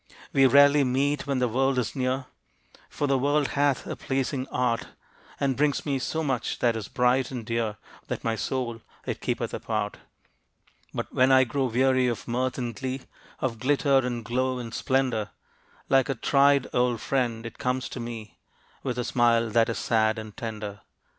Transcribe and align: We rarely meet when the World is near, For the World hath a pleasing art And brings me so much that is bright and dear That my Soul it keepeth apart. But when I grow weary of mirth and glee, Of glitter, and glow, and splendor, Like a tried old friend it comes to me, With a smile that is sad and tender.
We 0.33 0.47
rarely 0.47 0.83
meet 0.83 1.27
when 1.27 1.37
the 1.37 1.47
World 1.47 1.77
is 1.77 1.95
near, 1.95 2.25
For 2.89 3.05
the 3.05 3.19
World 3.19 3.49
hath 3.49 3.85
a 3.85 3.95
pleasing 3.95 4.47
art 4.47 4.87
And 5.39 5.55
brings 5.55 5.85
me 5.85 5.99
so 5.99 6.23
much 6.23 6.57
that 6.57 6.75
is 6.75 6.87
bright 6.87 7.29
and 7.29 7.45
dear 7.45 7.77
That 8.07 8.23
my 8.23 8.35
Soul 8.35 8.81
it 9.05 9.21
keepeth 9.21 9.53
apart. 9.53 9.97
But 10.91 11.13
when 11.13 11.31
I 11.31 11.43
grow 11.43 11.65
weary 11.65 12.07
of 12.07 12.27
mirth 12.27 12.57
and 12.57 12.75
glee, 12.75 13.01
Of 13.41 13.59
glitter, 13.59 13.99
and 13.99 14.25
glow, 14.25 14.57
and 14.57 14.73
splendor, 14.73 15.29
Like 15.87 16.09
a 16.09 16.15
tried 16.15 16.65
old 16.73 16.99
friend 16.99 17.45
it 17.45 17.59
comes 17.59 17.87
to 17.89 17.99
me, 17.99 18.39
With 18.81 18.97
a 18.97 19.03
smile 19.03 19.51
that 19.51 19.69
is 19.69 19.77
sad 19.77 20.17
and 20.17 20.35
tender. 20.35 20.81